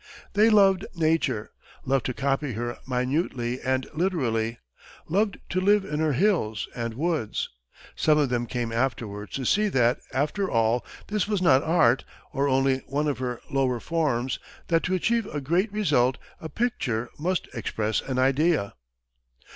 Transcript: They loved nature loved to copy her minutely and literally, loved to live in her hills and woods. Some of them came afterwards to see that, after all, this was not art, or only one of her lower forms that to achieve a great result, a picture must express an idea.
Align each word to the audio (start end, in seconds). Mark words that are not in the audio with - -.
They 0.33 0.49
loved 0.49 0.83
nature 0.95 1.51
loved 1.85 2.07
to 2.07 2.13
copy 2.15 2.53
her 2.53 2.79
minutely 2.87 3.61
and 3.61 3.85
literally, 3.93 4.57
loved 5.07 5.37
to 5.49 5.61
live 5.61 5.85
in 5.85 5.99
her 5.99 6.13
hills 6.13 6.67
and 6.73 6.95
woods. 6.95 7.49
Some 7.95 8.17
of 8.17 8.29
them 8.29 8.47
came 8.47 8.71
afterwards 8.71 9.33
to 9.35 9.45
see 9.45 9.67
that, 9.67 9.99
after 10.11 10.49
all, 10.49 10.83
this 11.05 11.27
was 11.27 11.39
not 11.39 11.61
art, 11.61 12.03
or 12.33 12.47
only 12.47 12.79
one 12.87 13.07
of 13.07 13.19
her 13.19 13.41
lower 13.51 13.79
forms 13.79 14.39
that 14.69 14.81
to 14.85 14.95
achieve 14.95 15.27
a 15.27 15.39
great 15.39 15.71
result, 15.71 16.17
a 16.39 16.49
picture 16.49 17.11
must 17.19 17.47
express 17.53 18.01
an 18.01 18.17
idea. 18.17 18.73